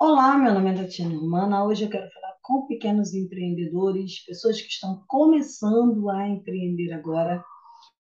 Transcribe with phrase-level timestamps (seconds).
[0.00, 1.64] Olá, meu nome é Tatiana Romana.
[1.64, 7.44] Hoje eu quero falar com pequenos empreendedores, pessoas que estão começando a empreender agora.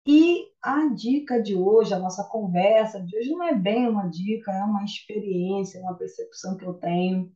[0.05, 4.51] E a dica de hoje, a nossa conversa de hoje, não é bem uma dica,
[4.51, 7.31] é uma experiência, uma percepção que eu tenho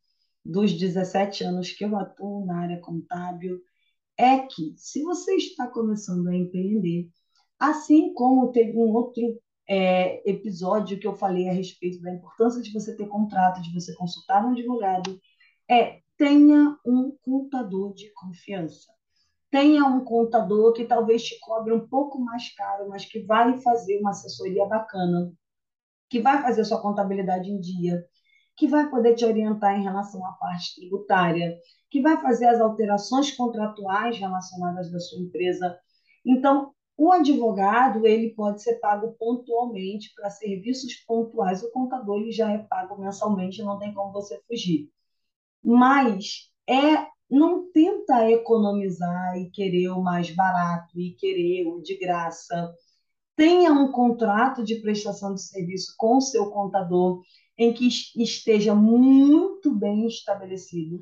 [0.45, 3.61] dos 17 anos que eu atuo na área contábil.
[4.19, 7.09] É que, se você está começando a empreender,
[7.57, 9.41] assim como teve um outro
[9.71, 13.95] é, episódio que eu falei a respeito da importância de você ter contrato, de você
[13.95, 15.17] consultar um advogado,
[15.71, 18.93] é tenha um contador de confiança.
[19.49, 24.01] Tenha um contador que talvez te cobre um pouco mais caro, mas que vai fazer
[24.01, 25.33] uma assessoria bacana,
[26.09, 28.05] que vai fazer sua contabilidade em dia,
[28.57, 31.57] que vai poder te orientar em relação à parte tributária,
[31.89, 35.79] que vai fazer as alterações contratuais relacionadas da sua empresa.
[36.27, 41.63] Então, o advogado ele pode ser pago pontualmente para serviços pontuais.
[41.63, 44.91] O contador ele já é pago mensalmente, não tem como você fugir.
[45.65, 52.71] Mas é não tenta economizar e querer o mais barato e querer o de graça.
[53.35, 57.23] Tenha um contrato de prestação de serviço com o seu contador
[57.57, 61.01] em que esteja muito bem estabelecido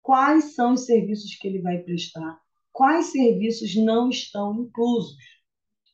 [0.00, 2.38] quais são os serviços que ele vai prestar,
[2.72, 5.16] quais serviços não estão inclusos.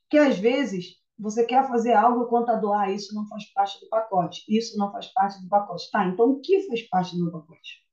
[0.08, 3.88] Que às vezes você quer fazer algo, o contador, ah, isso não faz parte do
[3.88, 5.90] pacote, isso não faz parte do pacote.
[5.90, 7.84] Tá, então o que faz parte do pacote?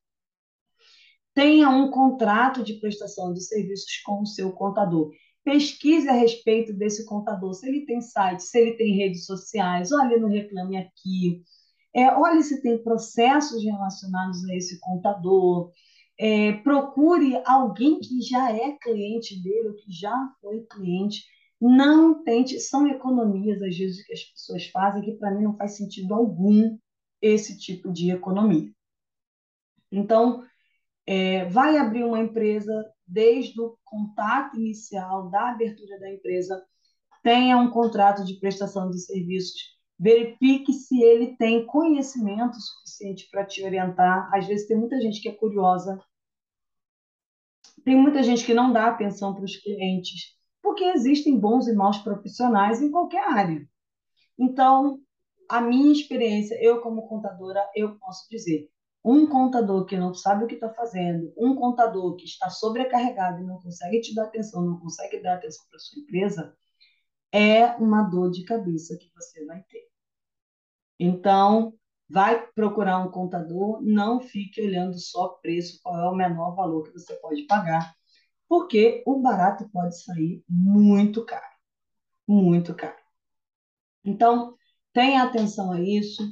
[1.34, 5.12] Tenha um contrato de prestação de serviços com o seu contador.
[5.44, 10.18] Pesquise a respeito desse contador, se ele tem site, se ele tem redes sociais, olhe
[10.18, 11.44] no Reclame Aqui,
[11.94, 15.72] é, olhe se tem processos relacionados a esse contador,
[16.18, 21.26] é, procure alguém que já é cliente dele, que já foi cliente.
[21.60, 25.78] Não tente, são economias às vezes que as pessoas fazem que para mim não faz
[25.78, 26.78] sentido algum
[27.22, 28.72] esse tipo de economia.
[29.92, 30.44] Então,
[31.06, 32.74] é, vai abrir uma empresa
[33.08, 36.62] desde o contato inicial da abertura da empresa,
[37.24, 43.64] tenha um contrato de prestação de serviços, verifique se ele tem conhecimento suficiente para te
[43.64, 44.30] orientar.
[44.34, 46.00] Às vezes tem muita gente que é curiosa,
[47.84, 51.98] tem muita gente que não dá atenção para os clientes, porque existem bons e maus
[52.00, 53.68] profissionais em qualquer área.
[54.38, 55.00] Então,
[55.50, 58.70] a minha experiência, eu como contadora, eu posso dizer,
[59.04, 63.46] um contador que não sabe o que está fazendo, um contador que está sobrecarregado e
[63.46, 66.56] não consegue te dar atenção, não consegue dar atenção para sua empresa,
[67.32, 69.85] é uma dor de cabeça que você vai ter.
[71.00, 71.74] Então,
[72.10, 76.94] vai procurar um contador, não fique olhando só preço, qual é o menor valor que
[76.94, 77.94] você pode pagar,
[78.48, 81.56] porque o barato pode sair muito caro,
[82.28, 82.98] muito caro.
[84.04, 84.56] Então,
[84.94, 86.24] tenha atenção a isso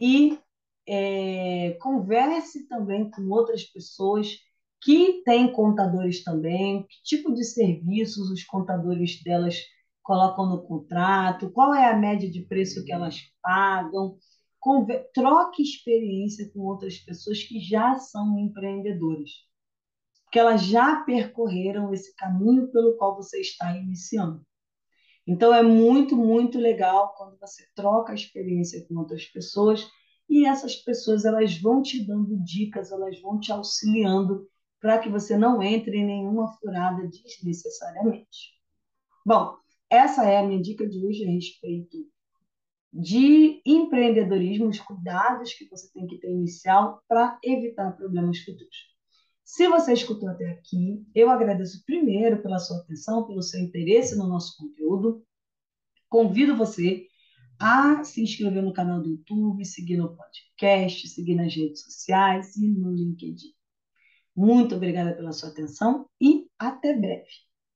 [0.00, 0.38] e
[0.86, 4.36] é, converse também com outras pessoas
[4.82, 9.56] que têm contadores também, que tipo de serviços os contadores delas
[10.04, 14.16] colocam no contrato, qual é a média de preço que elas pagam.
[15.12, 19.30] Troque experiência com outras pessoas que já são empreendedores,
[20.24, 24.42] porque elas já percorreram esse caminho pelo qual você está iniciando.
[25.26, 29.86] Então é muito, muito legal quando você troca a experiência com outras pessoas
[30.28, 34.46] e essas pessoas elas vão te dando dicas, elas vão te auxiliando
[34.80, 38.54] para que você não entre em nenhuma furada desnecessariamente.
[39.24, 39.56] Bom,
[39.94, 41.96] essa é a minha dica de hoje a respeito
[42.92, 48.94] de empreendedorismo, os cuidados que você tem que ter inicial para evitar problemas futuros.
[49.44, 54.26] Se você escutou até aqui, eu agradeço primeiro pela sua atenção, pelo seu interesse no
[54.26, 55.24] nosso conteúdo.
[56.08, 57.06] Convido você
[57.58, 62.66] a se inscrever no canal do YouTube, seguir no podcast, seguir nas redes sociais e
[62.68, 63.52] no LinkedIn.
[64.34, 67.28] Muito obrigada pela sua atenção e até breve.